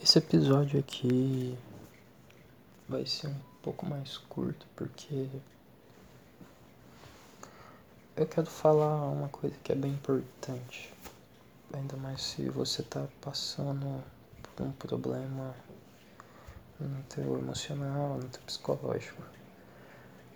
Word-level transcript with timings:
Esse 0.00 0.18
episódio 0.18 0.78
aqui 0.78 1.58
vai 2.88 3.04
ser 3.04 3.26
um 3.26 3.40
pouco 3.60 3.84
mais 3.84 4.16
curto 4.16 4.64
porque 4.76 5.28
eu 8.16 8.24
quero 8.24 8.46
falar 8.46 9.08
uma 9.08 9.28
coisa 9.28 9.56
que 9.62 9.72
é 9.72 9.74
bem 9.74 9.90
importante. 9.90 10.94
Ainda 11.74 11.96
mais 11.96 12.22
se 12.22 12.48
você 12.48 12.80
tá 12.84 13.08
passando 13.20 14.00
por 14.54 14.66
um 14.66 14.70
problema 14.70 15.52
no 16.78 17.02
teu 17.08 17.36
emocional, 17.36 18.18
no 18.18 18.28
teu 18.28 18.40
psicológico. 18.42 19.20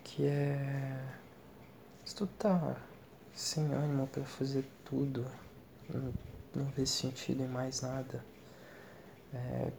Que 0.02 0.26
é 0.26 1.14
se 2.04 2.16
tu 2.16 2.26
tá 2.26 2.76
sem 3.32 3.72
ânimo 3.72 4.08
para 4.08 4.24
fazer 4.24 4.64
tudo, 4.84 5.24
não, 5.88 6.12
não 6.52 6.64
vê 6.72 6.84
sentido 6.84 7.44
em 7.44 7.48
mais 7.48 7.80
nada 7.80 8.31
é, 9.34 9.72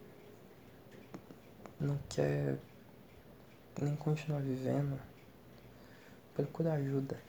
não 1.80 1.98
quer 2.10 2.58
nem 3.82 3.96
continuar 3.96 4.42
vivendo, 4.42 5.00
procura 6.34 6.74
ajuda. 6.74 7.20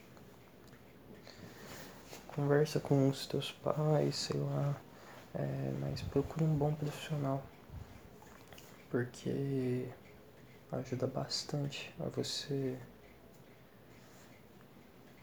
Conversa 2.28 2.80
com 2.80 3.08
os 3.08 3.26
teus 3.26 3.52
pais, 3.52 4.16
sei 4.16 4.40
lá, 4.40 4.76
é, 5.34 5.72
mas 5.80 6.02
procura 6.02 6.44
um 6.44 6.56
bom 6.56 6.74
profissional, 6.74 7.42
porque 8.90 9.88
ajuda 10.72 11.06
bastante 11.06 11.94
a 12.00 12.08
você 12.08 12.76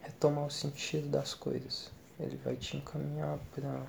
retomar 0.02 0.46
o 0.46 0.52
sentido 0.52 1.10
das 1.10 1.34
coisas. 1.34 1.92
Ele 2.20 2.38
vai 2.38 2.56
te 2.56 2.78
encaminhar 2.78 3.38
para 3.54 3.86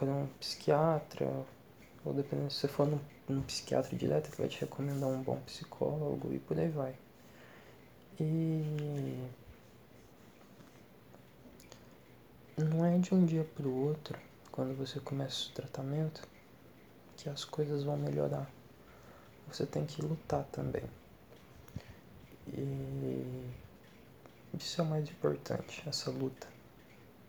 para 0.00 0.08
um 0.08 0.26
psiquiatra, 0.40 1.26
ou 2.02 2.14
dependendo 2.14 2.50
se 2.50 2.60
você 2.60 2.68
for 2.68 2.88
num, 2.88 2.98
num 3.28 3.42
psiquiatra 3.42 3.94
direto, 3.94 4.28
ele 4.28 4.36
vai 4.38 4.48
te 4.48 4.62
recomendar 4.62 5.10
um 5.10 5.22
bom 5.22 5.38
psicólogo 5.40 6.32
e 6.32 6.38
por 6.38 6.58
aí 6.58 6.70
vai. 6.70 6.96
E 8.18 9.28
não 12.56 12.86
é 12.86 12.96
de 12.98 13.14
um 13.14 13.26
dia 13.26 13.44
para 13.44 13.68
o 13.68 13.88
outro, 13.88 14.18
quando 14.50 14.74
você 14.74 14.98
começa 15.00 15.50
o 15.50 15.52
tratamento, 15.52 16.26
que 17.18 17.28
as 17.28 17.44
coisas 17.44 17.84
vão 17.84 17.98
melhorar. 17.98 18.50
Você 19.48 19.66
tem 19.66 19.84
que 19.84 20.00
lutar 20.00 20.44
também. 20.44 20.84
E 22.48 23.50
isso 24.54 24.80
é 24.80 24.84
o 24.84 24.86
mais 24.86 25.06
importante, 25.10 25.82
essa 25.86 26.10
luta. 26.10 26.59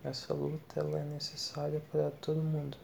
Essa 0.03 0.33
luta 0.33 0.79
ela 0.79 0.99
é 0.99 1.03
necessária 1.03 1.79
para 1.91 2.09
todo 2.11 2.41
mundo. 2.41 2.77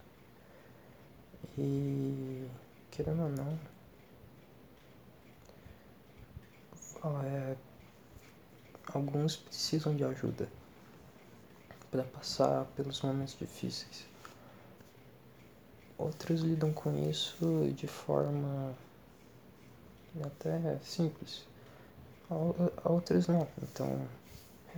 E 1.56 2.48
querendo 2.90 3.22
ou 3.22 3.28
não, 3.28 3.58
é, 7.24 7.56
alguns 8.92 9.36
precisam 9.36 9.96
de 9.96 10.04
ajuda 10.04 10.48
para 11.90 12.04
passar 12.04 12.64
pelos 12.76 13.00
momentos 13.02 13.36
difíceis. 13.36 14.06
Outros 15.96 16.42
lidam 16.42 16.72
com 16.72 16.96
isso 17.10 17.72
de 17.74 17.88
forma 17.88 18.72
até 20.24 20.78
simples. 20.82 21.44
Outros 22.84 23.26
não. 23.26 23.48
Então 23.62 24.06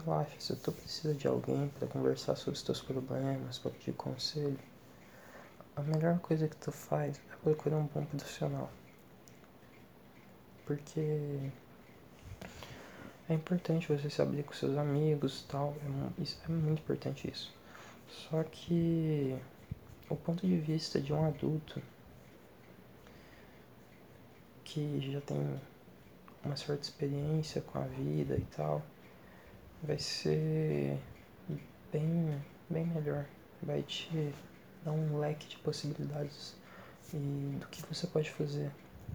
Relaxa, 0.05 0.39
se 0.39 0.57
tu 0.57 0.73
precisa 0.73 1.15
de 1.15 1.27
alguém 1.27 1.69
para 1.69 1.87
conversar 1.89 2.37
sobre 2.37 2.57
os 2.57 2.63
teus 2.63 2.81
problemas, 2.81 3.59
para 3.59 3.71
pedir 3.73 3.93
conselho, 3.93 4.59
a 5.77 5.83
melhor 5.83 6.19
coisa 6.21 6.49
que 6.49 6.57
tu 6.57 6.73
faz 6.73 7.21
é 7.31 7.37
procurar 7.37 7.77
um 7.77 7.87
bom 7.87 8.05
profissional. 8.05 8.71
Porque 10.65 11.51
é 13.29 13.35
importante 13.35 13.93
você 13.93 14.09
se 14.09 14.23
abrir 14.23 14.43
com 14.43 14.53
seus 14.53 14.77
amigos 14.79 15.43
e 15.43 15.45
tal, 15.49 15.75
é, 15.83 16.23
é 16.23 16.49
muito 16.49 16.81
importante 16.81 17.31
isso. 17.31 17.53
Só 18.09 18.43
que 18.45 19.39
o 20.09 20.17
ponto 20.17 20.47
de 20.47 20.57
vista 20.57 21.01
de 21.01 21.13
um 21.13 21.27
adulto 21.27 21.81
que 24.65 25.13
já 25.13 25.21
tem 25.21 25.61
uma 26.45 26.57
certa 26.57 26.83
experiência 26.83 27.61
com 27.61 27.79
a 27.79 27.85
vida 27.85 28.37
e 28.37 28.45
tal, 28.57 28.83
vai 29.83 29.99
ser 29.99 30.99
bem, 31.93 32.43
bem 32.69 32.87
melhor. 32.87 33.27
Vai 33.63 33.83
te 33.83 34.35
dar 34.85 34.93
um 34.93 35.19
leque 35.19 35.49
de 35.49 35.59
possibilidades 35.59 36.55
e 37.13 37.59
do 37.59 37.67
que 37.69 37.83
você 37.83 38.07
pode 38.07 38.31
fazer 38.31 38.71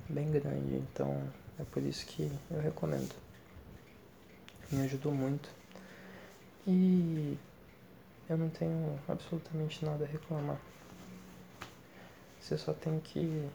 bem 0.10 0.32
grande. 0.32 0.76
Então 0.76 1.32
é 1.60 1.64
por 1.64 1.82
isso 1.82 2.06
que 2.06 2.32
eu 2.52 2.60
recomendo. 2.60 3.14
Me 4.72 4.82
ajudou 4.84 5.14
muito. 5.14 5.50
E 6.68 7.38
eu 8.28 8.38
não 8.38 8.50
tenho 8.50 9.00
absolutamente 9.08 9.86
nada 9.86 10.04
a 10.04 10.08
reclamar. 10.08 10.60
Você 12.40 12.58
só 12.58 12.74
tem 12.74 13.00
que 13.00 13.50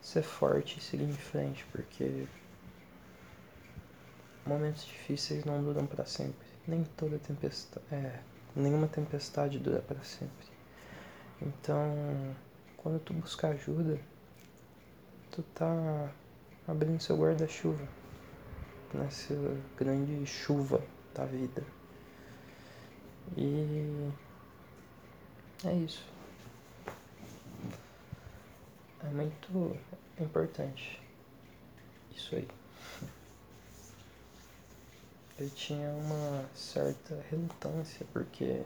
ser 0.00 0.22
forte 0.22 0.78
e 0.78 0.82
seguir 0.82 1.04
em 1.04 1.12
frente, 1.12 1.64
porque 1.72 2.26
momentos 4.46 4.84
difíceis 4.84 5.44
não 5.44 5.62
duram 5.62 5.86
para 5.86 6.04
sempre. 6.04 6.46
Nem 6.66 6.84
toda 6.96 7.18
tempestade, 7.18 7.84
é, 7.92 8.20
nenhuma 8.54 8.86
tempestade 8.86 9.58
dura 9.58 9.80
para 9.80 10.02
sempre. 10.02 10.46
Então, 11.40 12.34
quando 12.76 13.00
tu 13.00 13.12
buscar 13.12 13.48
ajuda, 13.48 13.98
tu 15.30 15.42
tá 15.54 16.10
abrindo 16.66 17.00
seu 17.00 17.16
guarda-chuva 17.16 17.86
nessa 18.92 19.34
grande 19.76 20.24
chuva 20.26 20.82
da 21.14 21.24
vida. 21.24 21.62
E 23.36 24.10
é 25.64 25.72
isso. 25.74 26.06
É 29.02 29.08
muito 29.08 29.76
importante 30.18 31.02
isso 32.14 32.36
aí 32.36 32.48
eu 35.38 35.50
tinha 35.50 35.90
uma 35.90 36.44
certa 36.54 37.14
relutância, 37.30 38.06
porque 38.12 38.62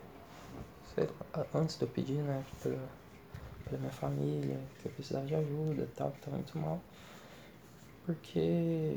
lá, 0.97 1.47
antes 1.55 1.77
de 1.77 1.83
eu 1.85 1.89
pedir, 1.89 2.23
né, 2.23 2.45
pra, 2.61 2.73
pra 3.69 3.79
minha 3.79 3.93
família, 3.93 4.61
que 4.81 4.87
eu 4.87 4.93
precisava 4.93 5.27
de 5.27 5.35
ajuda 5.35 5.83
e 5.85 5.87
tal, 5.97 6.11
que 6.13 6.19
tava 6.21 6.37
muito 6.37 6.59
mal, 6.59 6.81
porque 8.05 8.97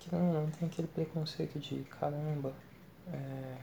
que 0.00 0.12
não, 0.12 0.32
não 0.32 0.50
tem 0.50 0.68
aquele 0.68 0.88
preconceito 0.88 1.58
de 1.58 1.84
caramba, 1.98 2.52
é, 3.12 3.56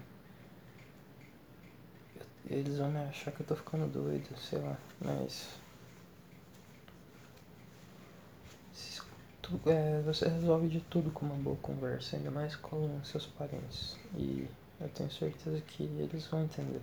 eles 2.49 2.77
vão 2.77 2.91
me 2.91 2.99
achar 2.99 3.31
que 3.31 3.41
eu 3.41 3.45
tô 3.45 3.55
ficando 3.55 3.87
doido, 3.87 4.35
sei 4.37 4.59
lá, 4.59 4.77
mas 4.99 5.60
é, 9.65 10.01
você 10.01 10.27
resolve 10.27 10.67
de 10.67 10.81
tudo 10.81 11.11
com 11.11 11.25
uma 11.25 11.35
boa 11.35 11.55
conversa, 11.57 12.17
ainda 12.17 12.31
mais 12.31 12.55
com 12.55 12.99
seus 13.03 13.25
parentes. 13.25 13.97
E 14.15 14.47
eu 14.79 14.89
tenho 14.89 15.11
certeza 15.11 15.61
que 15.61 15.83
eles 15.83 16.27
vão 16.27 16.43
entender. 16.43 16.81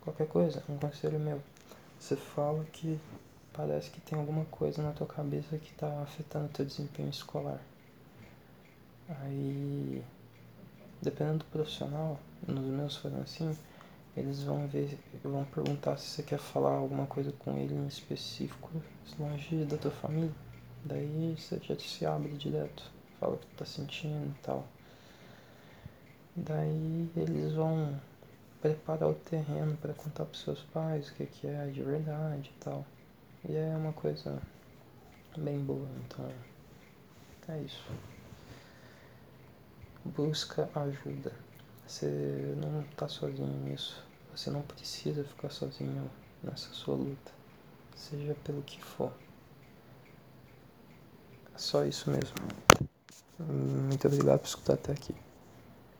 Qualquer 0.00 0.26
coisa, 0.26 0.62
um 0.68 0.78
conselho 0.78 1.18
meu. 1.18 1.40
Você 1.98 2.16
fala 2.16 2.64
que 2.72 2.98
parece 3.52 3.90
que 3.90 4.00
tem 4.00 4.18
alguma 4.18 4.44
coisa 4.46 4.82
na 4.82 4.92
tua 4.92 5.06
cabeça 5.06 5.58
que 5.58 5.70
está 5.70 6.02
afetando 6.02 6.48
teu 6.48 6.64
desempenho 6.64 7.10
escolar. 7.10 7.60
Aí, 9.08 10.02
dependendo 11.02 11.38
do 11.38 11.44
profissional, 11.46 12.18
nos 12.46 12.64
meus 12.64 12.96
foram 12.96 13.20
assim, 13.22 13.56
eles 14.16 14.42
vão 14.42 14.66
ver, 14.66 14.98
vão 15.22 15.44
perguntar 15.44 15.96
se 15.96 16.06
você 16.06 16.22
quer 16.22 16.38
falar 16.38 16.72
alguma 16.72 17.06
coisa 17.06 17.32
com 17.38 17.56
ele 17.56 17.74
em 17.74 17.86
específico, 17.86 18.70
longe 19.18 19.64
da 19.64 19.76
tua 19.76 19.90
família. 19.90 20.32
Daí 20.84 21.36
você 21.36 21.58
já 21.58 21.78
se 21.78 22.06
abre 22.06 22.32
direto, 22.34 22.90
fala 23.18 23.34
o 23.34 23.38
que 23.38 23.46
tá 23.56 23.64
sentindo 23.64 24.30
e 24.30 24.42
tal. 24.42 24.66
Daí 26.36 27.10
eles 27.16 27.52
vão 27.54 28.00
preparar 28.60 29.08
o 29.08 29.14
terreno 29.14 29.76
para 29.76 29.92
contar 29.94 30.24
pros 30.24 30.42
seus 30.42 30.62
pais 30.64 31.08
o 31.08 31.14
que, 31.14 31.26
que 31.26 31.46
é 31.46 31.66
de 31.66 31.82
verdade 31.82 32.50
e 32.54 32.64
tal. 32.64 32.86
E 33.48 33.54
é 33.54 33.76
uma 33.76 33.92
coisa 33.92 34.40
bem 35.36 35.58
boa, 35.58 35.88
então 36.04 36.28
é 37.48 37.60
isso. 37.60 37.84
Busca 40.04 40.68
ajuda. 40.74 41.32
Você 41.86 42.06
não 42.56 42.82
tá 42.96 43.08
sozinho 43.08 43.64
nisso. 43.64 44.02
Você 44.30 44.50
não 44.50 44.62
precisa 44.62 45.24
ficar 45.24 45.50
sozinho 45.50 46.10
nessa 46.42 46.72
sua 46.72 46.94
luta. 46.94 47.32
Seja 47.96 48.36
pelo 48.44 48.62
que 48.62 48.82
for. 48.82 49.12
Só 51.58 51.84
isso 51.84 52.08
mesmo. 52.10 52.34
Muito 53.38 54.06
obrigado 54.06 54.38
por 54.38 54.46
escutar 54.46 54.74
até 54.74 54.92
aqui. 54.92 55.14